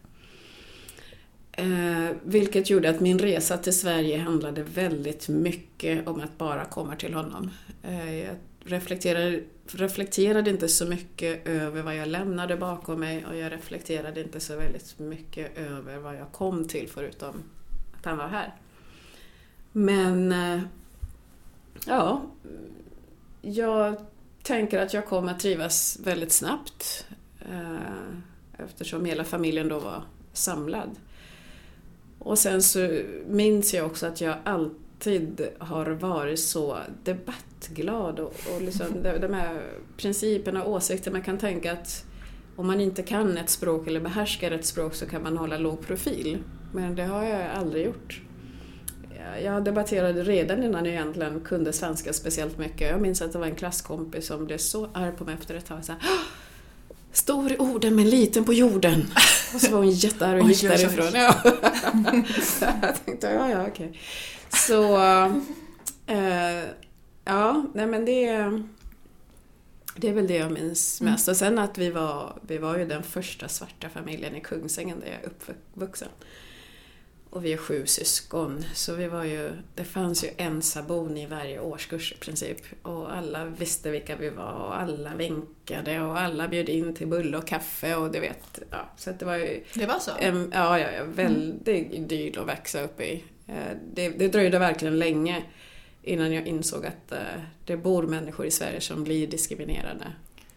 [1.51, 6.95] Eh, vilket gjorde att min resa till Sverige handlade väldigt mycket om att bara komma
[6.95, 7.51] till honom.
[7.83, 8.35] Eh, jag
[8.67, 14.39] reflekterade, reflekterade inte så mycket över vad jag lämnade bakom mig och jag reflekterade inte
[14.39, 17.43] så väldigt mycket över vad jag kom till förutom
[17.97, 18.55] att han var här.
[19.71, 20.61] Men eh,
[21.85, 22.21] ja,
[23.41, 23.95] jag
[24.43, 27.07] tänker att jag kommer att trivas väldigt snabbt
[27.51, 30.03] eh, eftersom hela familjen då var
[30.33, 30.89] samlad.
[32.19, 34.86] Och sen så minns jag också att jag alltid
[35.59, 39.61] har varit så debattglad och, och liksom de, de här
[39.97, 42.05] principerna och åsikter man kan tänka att
[42.55, 45.87] om man inte kan ett språk eller behärskar ett språk så kan man hålla låg
[45.87, 46.37] profil.
[46.73, 48.21] Men det har jag aldrig gjort.
[49.43, 52.89] Jag debatterade redan innan jag egentligen kunde svenska speciellt mycket.
[52.89, 55.65] Jag minns att det var en klasskompis som blev så arg på mig efter ett
[55.65, 55.85] tag.
[55.85, 56.01] Så här,
[57.11, 59.05] Stor i orden men liten på jorden.
[59.53, 61.07] Och så var hon jättearg och gick därifrån.
[61.13, 61.35] Ja.
[62.81, 63.99] jag tänkte, ja, ja, okej.
[64.67, 64.97] Så,
[66.07, 66.63] äh,
[67.25, 68.51] ja, nej men det,
[69.95, 71.13] det är väl det jag minns mm.
[71.13, 71.27] mest.
[71.27, 71.33] Mm.
[71.33, 75.07] Och sen att vi var, vi var ju den första svarta familjen i Kungsängen där
[75.07, 76.09] jag är uppvuxen.
[77.29, 81.25] Och vi är sju syskon, så vi var ju, det fanns ju en sabon i
[81.25, 82.57] varje årskurs i princip.
[82.81, 87.37] Och alla visste vilka vi var och alla vinkade och alla bjöd in till bulle
[87.37, 88.59] och kaffe och du vet.
[88.69, 89.63] Ja, så det var ju...
[89.73, 90.11] Det var så?
[90.19, 92.07] En, ja, ja, ja, väldigt mm.
[92.07, 93.23] dyrt att växa upp i.
[93.47, 95.43] Eh, det, det dröjde verkligen länge
[96.03, 97.19] innan jag insåg att eh,
[97.65, 100.05] det bor människor i Sverige som blir diskriminerade.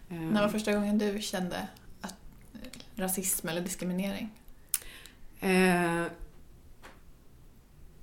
[0.07, 1.67] När var första gången du kände
[2.01, 2.15] att
[2.95, 4.29] rasism eller diskriminering?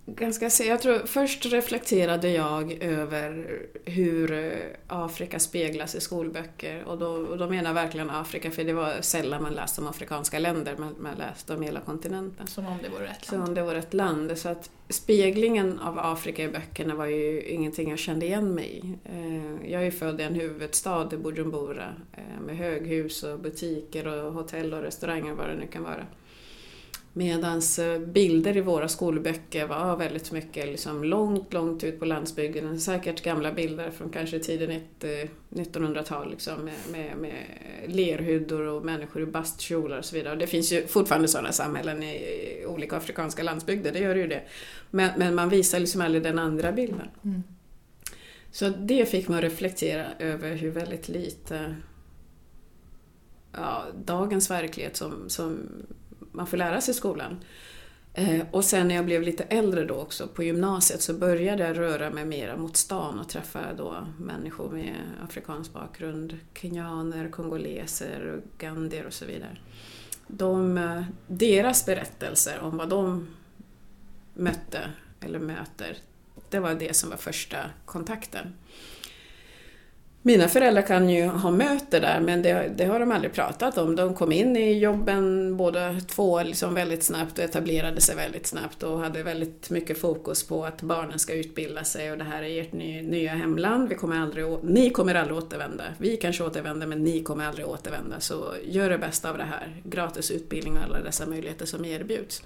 [0.08, 0.64] Eh, ganska.
[0.64, 4.54] Jag tror först reflekterade jag över hur
[4.86, 9.00] Afrika speglas i skolböcker och då, och då menar jag verkligen Afrika för det var
[9.00, 12.46] sällan man läste om afrikanska länder, man, man läste om hela kontinenten.
[12.46, 13.42] Som om det vore ett land.
[13.42, 14.38] Som om det vore ett land.
[14.38, 18.94] Så att speglingen av Afrika i böckerna var ju ingenting jag kände igen mig i.
[19.04, 24.32] Eh, jag är född i en huvudstad, i Bujumbura, eh, med höghus och butiker och
[24.32, 26.06] hotell och restauranger vad det nu kan vara.
[27.18, 27.62] Medan
[28.06, 32.80] bilder i våra skolböcker var väldigt mycket liksom långt, långt ut på landsbygden.
[32.80, 34.80] Säkert gamla bilder från kanske tiden
[35.50, 37.44] 1900-tal liksom, med, med, med
[37.86, 40.32] lerhyddor och människor i bastkjolar och så vidare.
[40.32, 44.42] Och det finns ju fortfarande sådana samhällen i olika afrikanska landsbygder, det gör ju det.
[44.90, 47.08] Men, men man visar liksom aldrig den andra bilden.
[47.24, 47.42] Mm.
[48.50, 51.76] Så det fick mig att reflektera över hur väldigt lite
[53.52, 55.68] ja, dagens verklighet som, som
[56.38, 57.44] man får lära sig i skolan.
[58.14, 61.78] Eh, och sen när jag blev lite äldre då också, på gymnasiet, så började jag
[61.78, 69.06] röra mig mera mot stan och träffa då människor med afrikansk bakgrund, kenyaner, kongoleser, ugandier
[69.06, 69.56] och så vidare.
[70.26, 73.28] De, eh, deras berättelser om vad de
[74.34, 75.96] mötte eller möter,
[76.50, 78.54] det var det som var första kontakten.
[80.28, 83.96] Mina föräldrar kan ju ha möte där men det, det, har de aldrig pratat om.
[83.96, 88.82] De kom in i jobben båda två liksom väldigt snabbt och etablerade sig väldigt snabbt
[88.82, 92.62] och hade väldigt mycket fokus på att barnen ska utbilda sig och det här är
[92.62, 93.88] ert ny, nya hemland.
[93.88, 95.84] Vi kommer aldrig, ni kommer aldrig återvända.
[95.98, 98.20] Vi kanske återvänder men ni kommer aldrig återvända.
[98.20, 99.82] Så gör det bästa av det här.
[99.84, 102.42] Gratis utbildning och alla dessa möjligheter som erbjuds.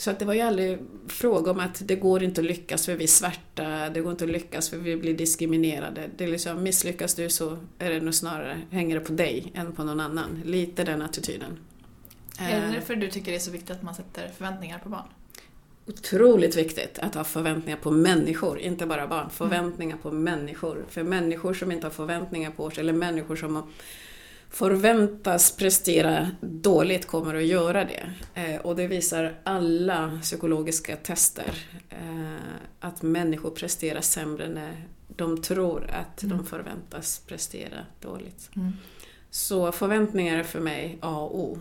[0.00, 2.94] Så att det var ju aldrig fråga om att det går inte att lyckas för
[2.94, 6.10] vi är svarta, det går inte att lyckas för vi blir diskriminerade.
[6.16, 9.72] Det är liksom, misslyckas du så är det nog snarare, hänger det på dig än
[9.72, 10.42] på någon annan.
[10.44, 11.58] Lite den attityden.
[12.38, 12.72] Är det eh.
[12.72, 15.06] därför du tycker det är så viktigt att man sätter förväntningar på barn?
[15.86, 19.30] Otroligt viktigt att ha förväntningar på människor, inte bara barn.
[19.30, 20.84] Förväntningar på människor.
[20.88, 23.62] För människor som inte har förväntningar på sig, eller människor som
[24.50, 28.10] förväntas prestera dåligt kommer att göra det.
[28.34, 31.54] Eh, och det visar alla psykologiska tester.
[31.88, 36.36] Eh, att människor presterar sämre när de tror att mm.
[36.36, 38.50] de förväntas prestera dåligt.
[38.56, 38.72] Mm.
[39.30, 41.58] Så förväntningar är för mig A och O.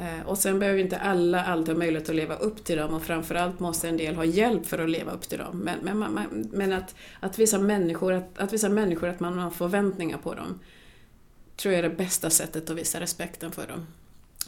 [0.00, 3.02] Eh, och sen behöver inte alla alltid ha möjlighet att leva upp till dem och
[3.02, 5.58] framförallt måste en del ha hjälp för att leva upp till dem.
[5.58, 9.50] Men, men, men, men att, att, visa människor, att, att visa människor att man har
[9.50, 10.58] förväntningar på dem
[11.62, 13.86] tror jag är det bästa sättet att visa respekten för dem.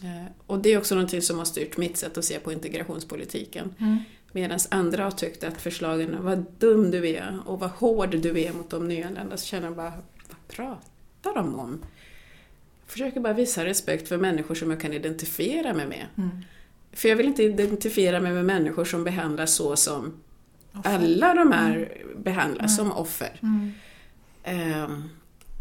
[0.03, 3.75] Eh, och det är också någonting som har styrt mitt sätt att se på integrationspolitiken.
[3.79, 3.99] Mm.
[4.33, 8.53] Medan andra har tyckt att förslagen, vad dum du är och vad hård du är
[8.53, 9.93] mot de nyanlända, så känner jag bara,
[10.29, 11.79] vad pratar de om?
[12.85, 16.07] Jag försöker bara visa respekt för människor som jag kan identifiera mig med.
[16.17, 16.31] Mm.
[16.93, 20.13] För jag vill inte identifiera mig med människor som behandlas så som
[20.73, 20.91] offer.
[20.91, 22.23] alla de här mm.
[22.23, 23.41] behandlas, som offer.
[24.47, 25.11] Um,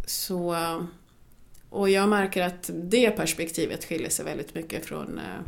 [0.06, 0.56] så
[1.74, 5.42] och jag märker att det perspektivet skiljer sig väldigt mycket från eh,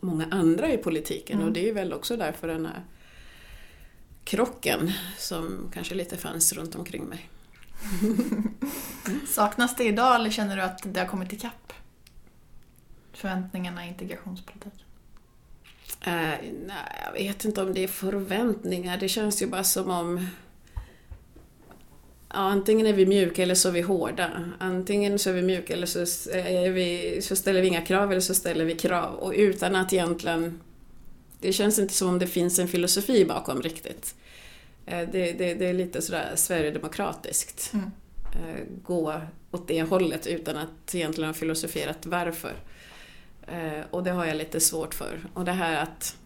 [0.00, 1.46] många andra i politiken mm.
[1.46, 2.84] och det är väl också därför den här
[4.24, 7.28] krocken som kanske lite fanns runt omkring mig.
[9.28, 11.72] Saknas det idag eller känner du att det har kommit ikapp?
[13.12, 14.80] Förväntningarna i integrationspolitiken?
[16.06, 16.34] Uh,
[16.66, 18.98] nej, jag vet inte om det är förväntningar.
[18.98, 20.26] Det känns ju bara som om
[22.34, 24.30] Ja, antingen är vi mjuka eller så är vi hårda.
[24.58, 26.30] Antingen så är vi mjuka eller så,
[26.72, 29.14] vi, så ställer vi inga krav eller så ställer vi krav.
[29.14, 30.60] Och utan att egentligen...
[31.40, 34.14] Det känns inte som om det finns en filosofi bakom riktigt.
[34.86, 37.70] Eh, det, det, det är lite sådär sverigedemokratiskt.
[37.74, 37.90] Mm.
[38.32, 39.20] Eh, gå
[39.50, 42.52] åt det hållet utan att egentligen ha filosoferat varför.
[43.46, 45.26] Eh, och det har jag lite svårt för.
[45.34, 46.16] Och det här att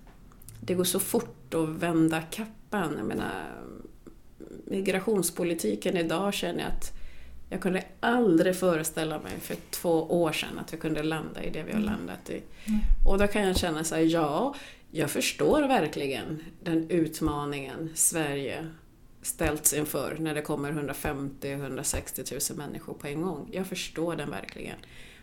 [0.61, 2.95] det går så fort att vända kappan.
[2.99, 3.45] Jag menar,
[4.71, 6.93] migrationspolitiken idag känner jag att
[7.51, 11.63] jag kunde aldrig föreställa mig för två år sedan att vi kunde landa i det
[11.63, 11.93] vi har mm.
[11.93, 12.43] landat i.
[12.65, 12.81] Mm.
[13.07, 14.55] Och då kan jag känna så här, ja,
[14.91, 18.67] jag förstår verkligen den utmaningen Sverige
[19.23, 23.49] ställts inför när det kommer 150-160 000 människor på en gång.
[23.53, 24.77] Jag förstår den verkligen.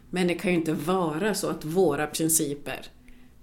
[0.09, 2.87] Men det kan ju inte vara så att våra principer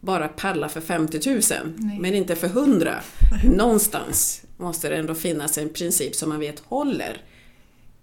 [0.01, 1.41] bara pallar för 50 000,
[1.77, 1.99] Nej.
[2.01, 2.95] men inte för 100.
[3.45, 7.23] Någonstans måste det ändå finnas en princip som man vet håller.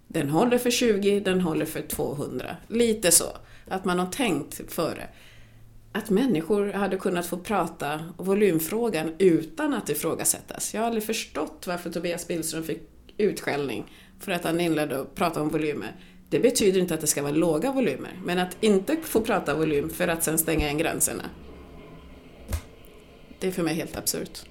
[0.08, 2.56] Den håller för 20, den håller för 200.
[2.68, 3.24] Lite så.
[3.68, 5.08] Att man har tänkt före.
[5.92, 10.74] Att människor hade kunnat få prata volymfrågan utan att ifrågasättas.
[10.74, 12.82] Jag har aldrig förstått varför Tobias Billström fick
[13.16, 13.84] utskällning
[14.20, 15.96] för att han inledde att prata om volymer.
[16.28, 19.90] Det betyder inte att det ska vara låga volymer, men att inte få prata volym
[19.90, 21.24] för att sen stänga igen gränserna.
[23.38, 24.49] Det är för mig helt absurt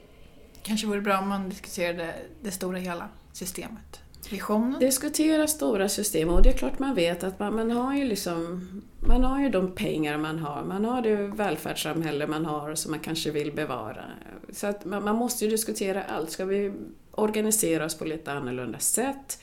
[0.63, 3.99] kanske vore bra om man diskuterade det stora hela systemet.
[4.29, 4.79] Visionen?
[4.79, 8.67] Diskutera stora system och det är klart man vet att man, man har ju liksom
[8.99, 12.99] man har ju de pengar man har, man har det välfärdssamhälle man har som man
[12.99, 14.05] kanske vill bevara.
[14.53, 16.31] Så att man, man måste ju diskutera allt.
[16.31, 16.73] Ska vi
[17.11, 19.41] organisera oss på lite annorlunda sätt?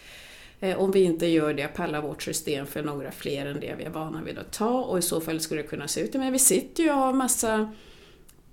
[0.61, 3.85] Eh, om vi inte gör det pallar vårt system för några fler än det vi
[3.85, 6.15] är vana vid att ta och i så fall skulle det kunna se ut.
[6.15, 7.73] Men vi sitter ju och har massa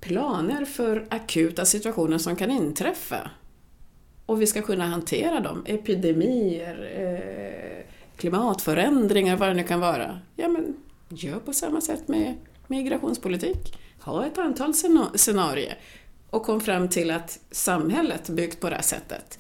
[0.04, 3.32] planer för akuta situationer som kan inträffa.
[4.26, 5.64] Och vi ska kunna hantera dem.
[5.66, 7.86] Epidemier, eh,
[8.18, 10.20] klimatförändringar, vad det nu kan vara.
[10.36, 10.78] Ja, men
[11.10, 12.36] gör på samma sätt med
[12.68, 13.78] migrationspolitik.
[14.02, 14.74] Ha ett antal
[15.16, 15.78] scenarier
[16.30, 19.40] och kom fram till att samhället byggt på det här sättet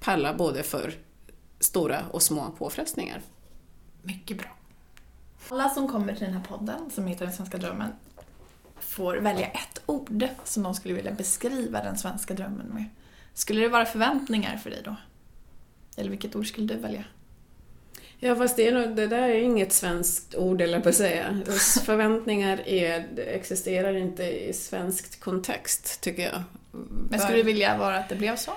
[0.00, 0.94] pallar både för
[1.60, 3.20] stora och små påfrestningar.
[4.02, 4.48] Mycket bra.
[5.48, 7.90] Alla som kommer till den här podden, som heter Den svenska drömmen,
[8.98, 12.84] får välja ett ord som de skulle vilja beskriva den svenska drömmen med.
[13.34, 14.96] Skulle det vara förväntningar för dig då?
[15.96, 17.04] Eller vilket ord skulle du välja?
[18.18, 21.42] Ja fast det, är nog, det där är inget svenskt ord eller på att säga.
[21.84, 26.42] Förväntningar är, existerar inte i svensk kontext tycker jag.
[27.10, 28.52] Men skulle du vilja vara att det blev så?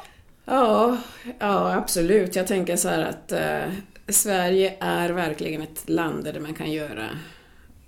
[0.45, 0.97] Ja,
[1.39, 2.35] ja absolut.
[2.35, 3.73] Jag tänker så här att eh,
[4.07, 7.09] Sverige är verkligen ett land där man kan göra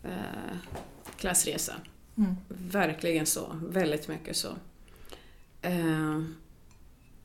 [0.03, 0.57] eh,
[1.17, 1.73] klassresa.
[2.17, 2.35] Mm.
[2.47, 3.59] Verkligen så.
[3.69, 4.49] Väldigt mycket så.
[5.61, 6.21] Eh,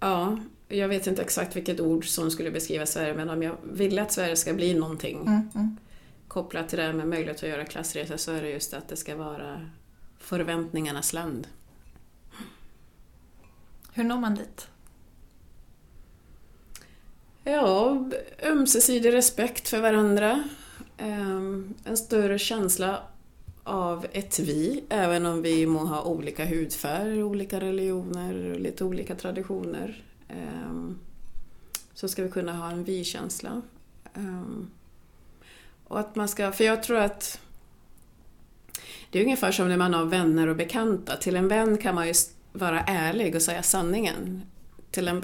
[0.01, 3.98] ja, jag vet inte exakt vilket ord som skulle beskriva Sverige men om jag vill
[3.98, 5.77] att Sverige ska bli någonting mm, mm.
[6.29, 8.96] kopplat till det här med möjlighet att göra klassresa så är det just att det
[8.96, 9.70] ska vara
[10.18, 11.46] förväntningarnas land.
[13.92, 14.68] Hur når man dit?
[17.44, 18.05] Ja,
[18.42, 20.44] ömsesidig respekt för varandra.
[20.98, 23.03] Ehm, en större känsla
[23.69, 30.05] av ett vi, även om vi må ha olika hudfärg, olika religioner, lite olika traditioner.
[30.29, 30.99] Ehm,
[31.95, 33.63] så ska vi kunna ha en vi-känsla.
[34.15, 34.71] Ehm,
[35.85, 37.41] och att man ska, för jag tror att
[39.11, 41.17] det är ungefär som när man har vänner och bekanta.
[41.17, 42.15] Till en vän kan man ju
[42.53, 44.43] vara ärlig och säga sanningen.
[44.90, 45.20] Till en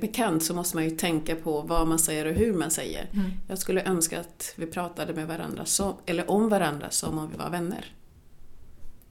[0.00, 3.08] bekant så måste man ju tänka på vad man säger och hur man säger.
[3.12, 3.30] Mm.
[3.48, 7.36] Jag skulle önska att vi pratade med varandra, som, eller om varandra som om vi
[7.36, 7.94] var vänner.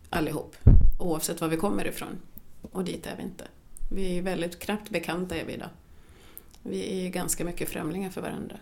[0.09, 0.55] Allihop.
[0.99, 2.17] Oavsett var vi kommer ifrån.
[2.61, 3.47] Och dit är vi inte.
[3.91, 5.69] Vi är väldigt knappt bekanta är vi idag.
[6.63, 8.55] Vi är ganska mycket främlingar för varandra.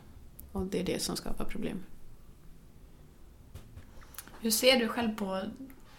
[0.52, 1.80] Och det är det som skapar problem.
[4.42, 5.42] Hur ser du själv på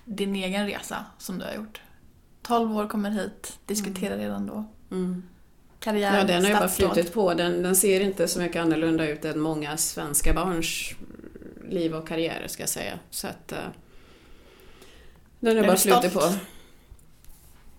[0.04, 1.80] din egen resa som du har gjort?
[2.42, 4.24] 12 år kommer hit, diskuterar mm.
[4.24, 4.64] redan då.
[4.94, 5.22] Mm.
[5.80, 7.35] Karriär, ja, den har ju bara flutit på.
[7.35, 10.90] Den, den ser inte så mycket annorlunda ut än många svenska barns
[11.68, 12.98] liv och karriär, ska jag säga.
[13.11, 13.59] Så att, uh,
[15.40, 16.22] den har bara flutit på.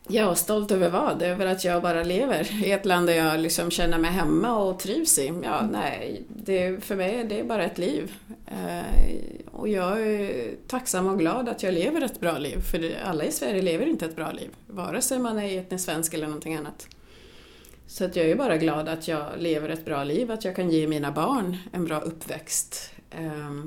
[0.07, 1.21] Ja, stolt över vad?
[1.21, 4.79] Över att jag bara lever i ett land där jag liksom känner mig hemma och
[4.79, 5.33] trivs i.
[5.43, 5.71] Ja, mm.
[5.71, 8.13] nej, det, för mig det är bara ett liv.
[8.47, 9.15] Eh,
[9.51, 13.31] och jag är tacksam och glad att jag lever ett bra liv, för alla i
[13.31, 16.87] Sverige lever inte ett bra liv, vare sig man är etnisk svensk eller någonting annat.
[17.87, 20.69] Så att jag är bara glad att jag lever ett bra liv, att jag kan
[20.69, 22.91] ge mina barn en bra uppväxt.
[23.11, 23.65] Eh,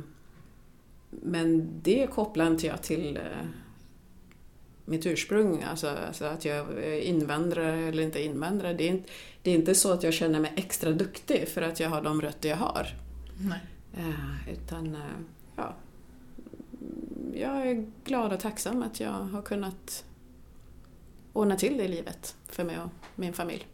[1.11, 3.23] men det kopplar inte jag till eh,
[4.85, 8.75] mitt ursprung, alltså, alltså, att jag är invandrare eller inte invandrare.
[8.75, 9.09] Det är inte,
[9.43, 12.21] det är inte så att jag känner mig extra duktig för att jag har de
[12.21, 12.87] rötter jag har.
[13.41, 13.61] Nej.
[13.99, 15.03] Uh, utan, uh,
[15.57, 15.75] ja.
[17.35, 20.05] Jag är glad och tacksam att jag har kunnat
[21.33, 23.67] ordna till det i livet för mig och min familj.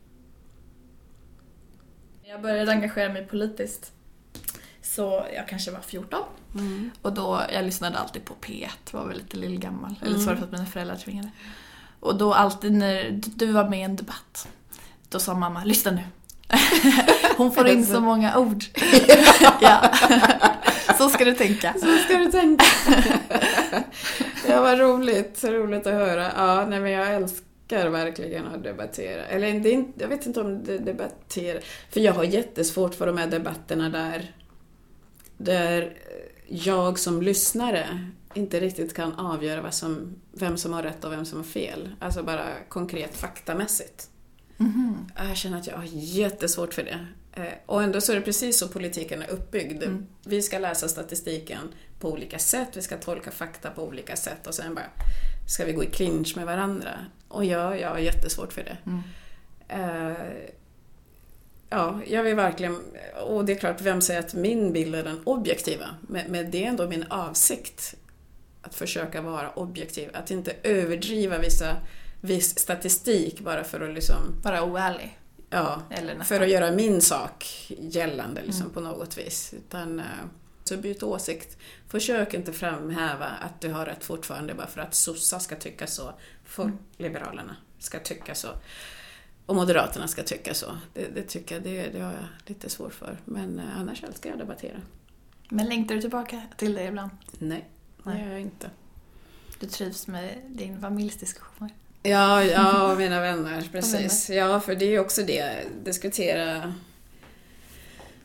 [2.27, 3.93] Jag började engagera mig politiskt
[4.83, 6.23] så jag kanske var 14.
[6.55, 6.91] Mm.
[7.03, 9.95] Och då, jag lyssnade alltid på P1, var väl lite lillgammal.
[10.01, 10.03] Mm.
[10.03, 11.31] Eller så var det för att mina föräldrar tvingade.
[12.01, 14.49] Och då alltid när du var med i en debatt,
[15.09, 16.03] då sa mamma, lyssna nu.
[17.37, 18.65] Hon får in så många ord.
[19.61, 19.91] ja.
[20.99, 21.73] Så ska du tänka.
[21.73, 22.65] Så ska du tänka.
[24.49, 25.45] ja, vad roligt.
[25.45, 26.33] Roligt att höra.
[26.37, 29.27] Ja, nej men jag älskar verkligen att debattera.
[29.27, 31.61] Eller det är inte, jag vet inte om det debattera.
[31.91, 34.35] För jag har jättesvårt för de här debatterna där
[35.37, 35.97] där
[36.47, 41.25] jag som lyssnare inte riktigt kan avgöra vad som, vem som har rätt och vem
[41.25, 41.97] som har fel.
[41.99, 44.09] Alltså bara konkret faktamässigt.
[44.61, 44.97] Mm.
[45.29, 47.07] Jag känner att jag har jättesvårt för det.
[47.33, 49.83] Eh, och ändå så är det precis så politiken är uppbyggd.
[49.83, 50.07] Mm.
[50.25, 54.55] Vi ska läsa statistiken på olika sätt, vi ska tolka fakta på olika sätt och
[54.55, 54.91] sen bara
[55.47, 56.91] ska vi gå i clinch med varandra.
[57.29, 58.77] Och jag, jag har jättesvårt för det.
[58.87, 59.03] Mm.
[59.71, 60.17] Uh,
[61.75, 62.81] Ja, jag vill verkligen...
[63.27, 65.87] Och det är klart, vem säger att min bild är den objektiva?
[66.01, 67.95] Men, men det är ändå min avsikt
[68.63, 70.11] att försöka vara objektiv.
[70.13, 71.77] Att inte överdriva vissa,
[72.21, 74.17] viss statistik bara för att liksom...
[74.43, 75.19] Vara oärlig?
[75.51, 75.83] Ja,
[76.25, 78.75] för att göra min sak gällande liksom, mm.
[78.75, 79.55] på något vis.
[79.57, 80.05] Utan, eh,
[80.65, 81.57] så byt åsikt.
[81.95, 86.15] Försök inte framhäva att du har rätt fortfarande bara för att sossar ska tycka så,
[86.45, 86.79] för mm.
[86.97, 88.49] Liberalerna ska tycka så.
[89.47, 90.67] och Moderaterna ska tycka så.
[90.95, 93.19] Det, det tycker jag, det, det har jag lite svårt för.
[93.25, 94.81] Men eh, annars älskar jag att debattera.
[95.49, 97.11] Men längtar du tillbaka till det ibland?
[97.39, 97.69] Nej,
[98.05, 98.25] det Nej.
[98.25, 98.71] gör jag inte.
[99.61, 101.75] Du trivs med din familjs diskussioner?
[102.03, 104.31] Ja, ja, och mina vänner, precis.
[104.31, 106.75] Ja, för det är ju också det, diskutera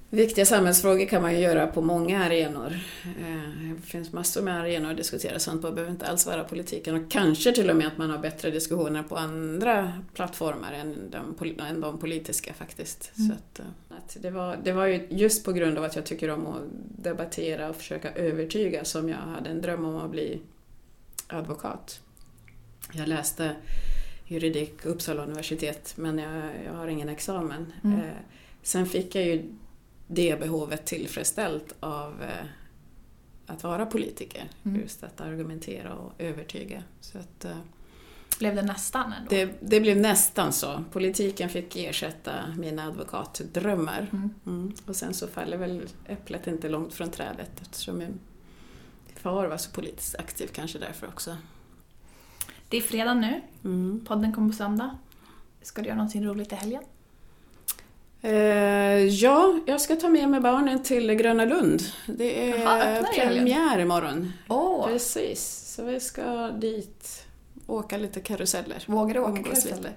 [0.10, 2.80] viktiga samhällsfrågor kan man ju göra på många arenor.
[3.04, 6.44] Eh, Det finns massor med arenor att diskutera sånt på, det behöver inte alls vara
[6.44, 11.12] politiken och kanske till och med att man har bättre diskussioner på andra plattformar än
[11.12, 13.12] de, än de politiska faktiskt.
[13.18, 13.30] Mm.
[13.30, 16.06] Så att, eh, att det, var, det var ju just på grund av att jag
[16.06, 16.62] tycker om att
[17.04, 20.42] debattera och försöka övertyga som jag hade en dröm om att bli
[21.28, 22.02] advokat.
[22.94, 23.56] Jag läste
[24.28, 27.74] juridik Uppsala universitet men jag, jag har ingen examen.
[27.84, 28.00] Mm.
[28.00, 28.06] Eh,
[28.64, 29.44] sen fick jag ju
[30.12, 32.46] det behovet tillfredsställt av eh,
[33.46, 34.50] att vara politiker.
[34.64, 34.82] Mm.
[34.82, 36.84] Just att argumentera och övertyga.
[37.02, 37.58] Så att, eh,
[38.40, 39.30] Blev det nästan ändå?
[39.30, 40.84] det, det blev nästan så.
[40.92, 44.08] Politiken fick ersätta mina advokatdrömmar.
[44.12, 44.30] Mm.
[44.46, 44.74] Mm.
[44.86, 48.20] Och sen så faller väl äpplet inte långt från trädet eftersom min
[49.16, 51.38] far var så politiskt aktiv kanske därför också.
[52.70, 54.06] Det är fredag nu, Mm.
[54.08, 54.98] podden kommer på söndag.
[55.62, 56.84] Ska du göra någonting roligt i helgen?
[58.22, 61.82] Eh, ja, jag ska ta med mig barnen till Gröna Lund.
[62.06, 63.06] Det är helgen?
[63.16, 64.34] premiär imorgon.
[64.48, 64.88] Åh!
[64.88, 67.26] Precis, så vi ska dit
[67.68, 68.84] åka lite karuseller.
[68.86, 69.78] Vågar du åka Umgås karusell?
[69.78, 69.94] lite.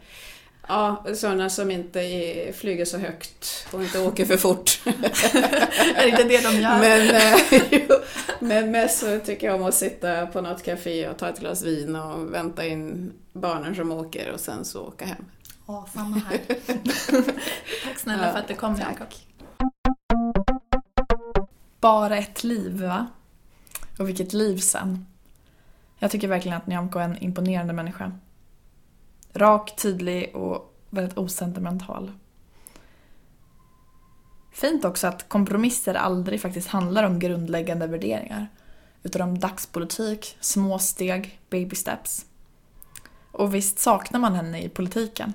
[0.69, 4.81] Ja, sådana som inte är, flyger så högt och inte åker för fort.
[5.95, 6.79] är det inte det de gör?
[6.79, 7.97] Men, eh, jo,
[8.41, 11.63] men mest så tycker jag om att sitta på något café och ta ett glas
[11.63, 15.25] vin och vänta in barnen som åker och sen så åka hem.
[15.67, 16.39] Åh, samma här.
[17.85, 18.77] Tack snälla Ja, för att du kom.
[18.77, 19.09] Jakob.
[21.81, 23.07] Bara ett liv, va?
[23.99, 25.07] Och vilket liv sen.
[25.99, 28.13] Jag tycker verkligen att Nyamko är en imponerande människa.
[29.33, 32.13] Rak, tydlig och väldigt osentimental.
[34.53, 38.49] Fint också att kompromisser aldrig faktiskt handlar om grundläggande värderingar.
[39.03, 42.27] Utan om dagspolitik, små steg, baby steps.
[43.33, 45.33] Och visst saknar man henne i politiken.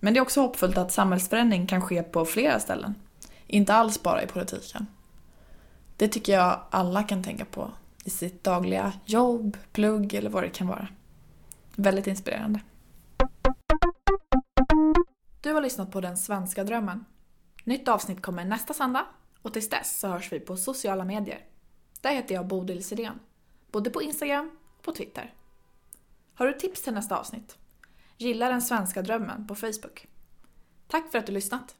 [0.00, 2.94] Men det är också hoppfullt att samhällsförändring kan ske på flera ställen.
[3.46, 4.86] Inte alls bara i politiken.
[5.96, 7.70] Det tycker jag alla kan tänka på
[8.04, 10.88] i sitt dagliga jobb, plugg eller vad det kan vara.
[11.74, 12.60] Väldigt inspirerande.
[15.40, 17.04] Du har lyssnat på Den svenska drömmen.
[17.64, 19.06] Nytt avsnitt kommer nästa söndag
[19.42, 21.44] och tills dess så hörs vi på sociala medier.
[22.00, 23.18] Där heter jag Bodil Sirén.
[23.72, 25.34] Både på Instagram och på Twitter.
[26.34, 27.58] Har du tips till nästa avsnitt?
[28.20, 30.06] Gilla Den svenska drömmen på Facebook.
[30.88, 31.77] Tack för att du lyssnat!